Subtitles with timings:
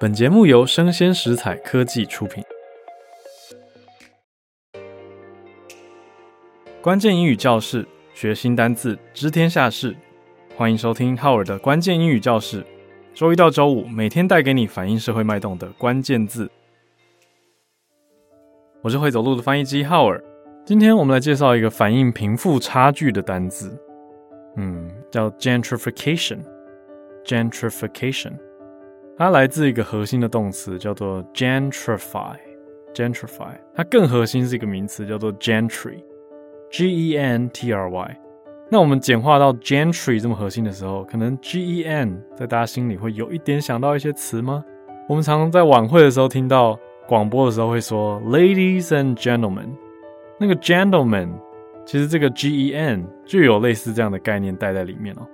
[0.00, 2.42] 本节目由生鲜食材科技出品。
[6.82, 9.94] 关键英语教室，学新单字，知天下事。
[10.56, 12.66] 欢迎收听浩尔的关键英语教室。
[13.14, 16.50] 周一到周五，每天带给你反映社会脉动的关键字。
[18.82, 20.20] 我是会走路的翻译机浩尔。
[20.66, 23.78] 今天我们来介绍一个反映贫富差距的单字，
[24.56, 28.32] 嗯，叫 gentrification，gentrification。
[29.16, 32.34] 它来自一个核心的动词，叫做 gentrify。
[32.92, 38.20] gentrify，它更核心是一个名词，叫做 gentry，G-E-N-T-R-Y。
[38.70, 44.64] 那我们简化到 gentry 这么核心的时候，可能 G-E-N 在大家心里会有一点想到一些词吗？
[45.08, 49.68] 我们常常在晚会的时候听到广播的时候会说 Ladies and gentlemen，
[50.38, 51.28] 那个 gentleman
[51.84, 55.26] 其实这个 G-E-N 就有类似这样的概念带在里面哦。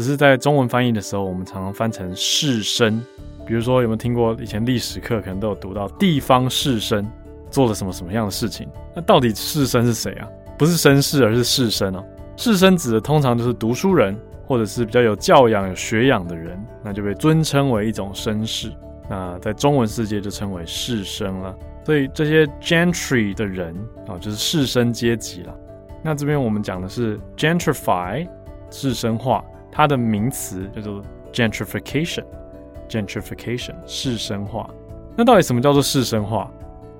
[0.00, 2.98] 只是在中文翻译的时候，我们常常翻成士绅。
[3.44, 7.04] 比如说，有没有听过以前历史课可能都有读到地方士绅
[7.50, 8.66] 做了什么什么样的事情？
[8.96, 10.26] 那到底士绅是谁啊？
[10.56, 12.02] 不是绅士，而是士绅哦。
[12.34, 18.72] 士绅指的通常就是读书人，或者是比较有教养、有学养的人，那就被尊称为一种绅士。
[19.06, 21.54] 那在中文世界就称为士绅了。
[21.84, 23.76] 所以这些 gentry 的人
[24.08, 25.54] 啊，就是士绅阶级了。
[26.02, 28.26] 那这边我们讲的是 gentrify，
[28.70, 29.44] 士绅化。
[29.70, 31.00] 它的名词叫做
[31.32, 34.68] gentrification，gentrification 士绅化。
[35.16, 36.50] 那到底什么叫做士绅化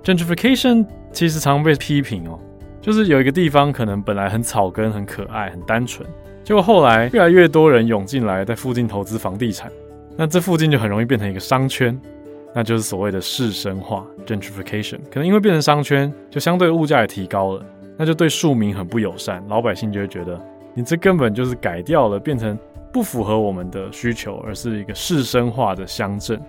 [0.05, 2.39] ？gentrification 其实常被批评哦，
[2.81, 6.09] 就是有一个地方可能本来很草根、很可爱、很单纯，
[6.45, 9.71] 结果后来越来越多人涌进来，在附近投资房地产，
[10.17, 11.99] 那这附近就很容易变成一个商圈，
[12.55, 14.99] 那就是所谓的士绅化 gentrification。
[15.11, 17.63] 可能因为变成商圈，就相对物价也提高了，
[17.97, 20.41] 那就对庶民很不友善，老百姓就会觉得。
[20.75, 22.59] 你这根本就是改掉了，变成
[22.93, 26.41] 不符合我们的需求，而是一个士绅化的乡镇，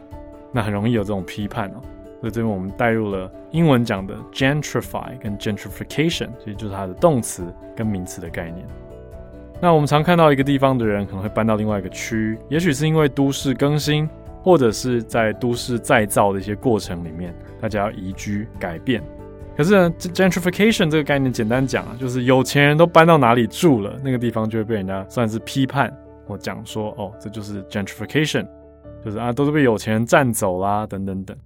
[0.52, 1.81] 那很容易有这种批判哦。
[2.19, 7.44] 所以这边我们带入了英文讲的 gentrify 跟 gentrification，所以就是它的动词
[7.75, 8.66] 跟名词的概念。
[9.59, 14.07] 那我们常看到一个地方的人可能会搬到另外一个区，也许是因为都市更新，
[14.44, 19.01] 或者是在都市再造的一些过程里面，大家要移居改变。
[19.61, 25.95] 可是呢，gentrification 这个概念简单讲啊，就是有钱人都搬到哪里住了，那个地方就会被人家算是批判
[26.25, 28.47] 或讲说，哦，这就是 gentrification，
[29.05, 31.38] 就是啊，都是被有钱人占走啦，等等等。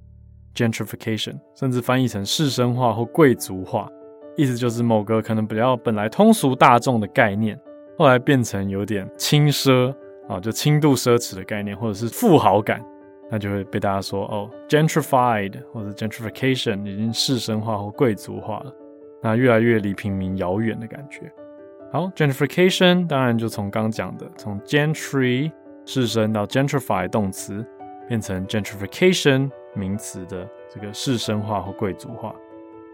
[0.56, 3.90] gentrification 甚至翻译成士绅化或贵族化，
[4.38, 7.60] 意思就是某个可能比较本来通俗大众的概念，
[7.98, 9.94] 后来变成有点轻奢
[10.30, 12.82] 啊，就轻度奢侈的概念，或者是富豪感。
[13.30, 18.74] 那就会被大家说哦，gentrified 或者 gentrification 已经士绅化或贵族化了，
[19.22, 21.32] 那越来越离平民遥远的感觉。
[21.92, 25.52] 好，gentrification 当然就从刚讲的，从 gentry
[25.86, 27.66] 士绅到 gentrify 动词，
[28.08, 32.36] 变成 gentrification 名词的这个士绅化或贵族化。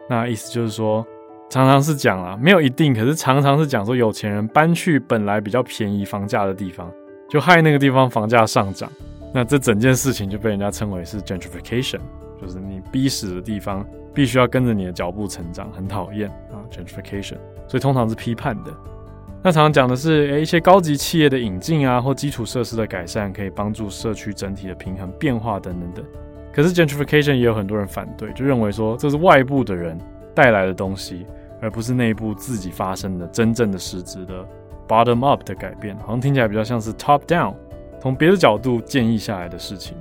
[0.09, 1.05] 那意思就是说，
[1.49, 6.91] 常常是讲啊，没有一定，可是常常是讲说有钱人搬去本来比较便宜房价的地方，
[7.29, 8.91] 就害那个地方房价上涨。
[9.33, 11.99] 那这整件事情就被人家称为是 gentrification，
[12.41, 17.37] 就是你逼死的地方必须要跟着你的脚步成长，很讨厌啊 gentrification，
[17.67, 18.71] 所以通常是批判的。
[19.43, 26.05] 那常常讲的是，诶，一些高级企业的引进啊，或基础设施的改善，可以帮助社区整体的平衡变化等等等。
[26.53, 29.97] 可是 gentrification 也有很多人反对，就认为说这是外部的人
[30.35, 31.25] 带来的东西，
[31.61, 34.45] 而不是内部自己发生的真正的实质的
[34.87, 37.55] bottom up 的改变，好像听起来比较像是 top down。
[38.01, 39.95] 从别的角度建议下来的事情，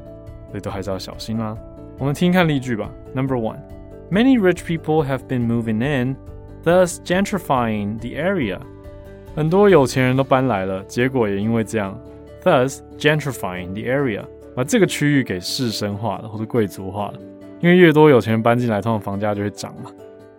[0.48, 1.54] 所以都还是要小心啦。
[1.98, 2.90] 我们听听看例句吧。
[3.14, 3.58] Number one,
[4.10, 6.16] many rich people have been moving in,
[6.64, 8.58] thus gentrifying the area.
[9.36, 12.00] 很多有钱人都搬来了，结果也因为这样
[12.42, 14.22] ，thus gentrifying the area，
[14.56, 17.14] 把这个区域给士绅化了或者贵族化了。
[17.60, 19.90] 因为越多有钱人搬进来，通常房价就会涨嘛。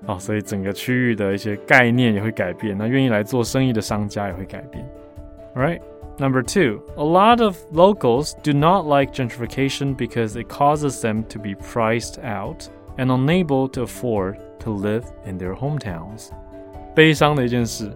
[0.08, 2.76] 哦，所以整个区域的一些概念也会改变。
[2.76, 4.84] 那愿意来做生意的商家也会改变。
[5.55, 5.81] All right.
[6.19, 11.39] Number two, a lot of locals do not like gentrification because it causes them to
[11.39, 16.31] be priced out and unable to afford to live in their hometowns.
[16.95, 17.91] 悲伤的一件事，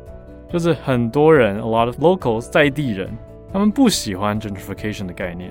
[0.50, 3.08] 就是很多人，a lot of locals 在地人，
[3.50, 5.50] 他们不喜欢 gentrification 的概念，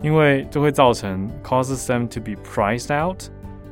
[0.00, 3.24] 因为这会造成 causes them to be priced out，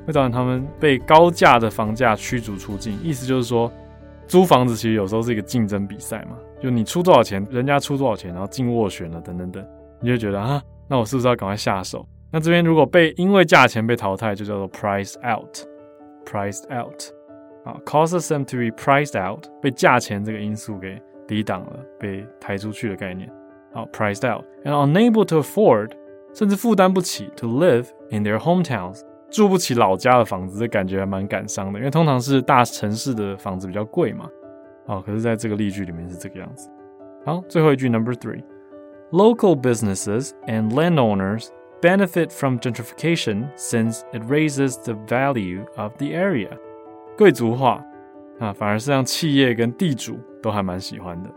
[0.05, 2.99] 会造成他们被高价的房价驱逐出境。
[3.05, 3.71] 意思就是说，
[4.27, 6.37] 租房子其实有时候是一个竞争比赛嘛。
[6.60, 9.66] 就你出多少钱，人家出多少钱，然后进斡旋了，等等等，
[10.02, 12.06] 你就觉得啊，那我是不是要赶快下手？
[12.32, 17.02] 那这边如果被因为价钱被淘汰，就叫做 priced out，priced out，
[17.64, 23.32] 啊，causes them to be priced out，被价钱这个因素给抵挡了，被抬出去的概念。
[23.74, 25.92] 好，priced out and unable to afford，
[26.34, 34.28] 甚至负担不起 to live in their hometowns，住不起老家的房子，这感觉还蛮感伤的，因为通常是大城市的房子比较贵嘛。
[34.88, 36.70] 好，可是在这个例句里面是这个样子。
[37.26, 41.50] 好，最后一句 number three，local businesses and landowners
[41.82, 46.50] benefit from gentrification since it raises the value of the area。
[47.18, 47.84] 贵族化
[48.40, 51.30] 啊，反而是让企业跟地主都还蛮喜欢的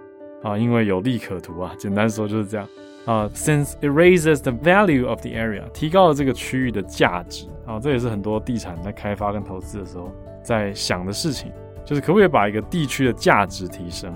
[0.42, 1.74] 啊，因为有利可图啊。
[1.76, 2.68] 简单说就是这样。
[3.06, 10.12] 啊、，since it raises the value of the area，提高了这个区域的价值啊这也是很多地产在开发跟投资的时候
[10.42, 11.50] 在想的事情，
[11.84, 14.12] 就是可不可以把一个地区的价值提升？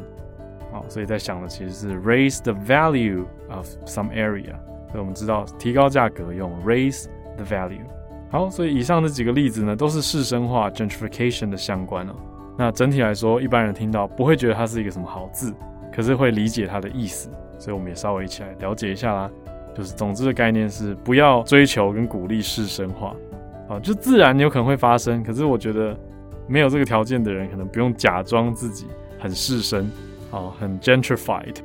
[0.72, 4.54] 好、所以在想的其实是 raise the value of some area。
[4.90, 7.06] 所以我们知道提高价格用 raise
[7.36, 7.84] the value。
[8.30, 12.14] 好，所以以上这几个例子呢，都是市生化 gentrification 的相关哦。
[12.56, 15.54] 那整体来说，一般人听到不会觉得它是一个什么好字，
[15.92, 17.28] 可是会理解它的意思。
[17.58, 19.30] 所以我们也稍微一起来了解一下啦。
[19.74, 23.14] 就是总之的概念是不要追求跟鼓励市生化，
[23.68, 25.22] 啊，就自然有可能会发生。
[25.22, 25.96] 可是我觉得
[26.46, 28.86] 没有这个条件的人，可能不用假装自己
[29.18, 29.86] 很士绅，
[30.30, 31.56] 啊，很 gentrified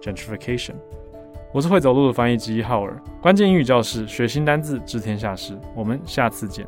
[0.00, 0.74] Gentrification，
[1.52, 6.64] 我是会走路的翻译机浩尔，关键英语教室，学新单字，知天下事，我们下次见。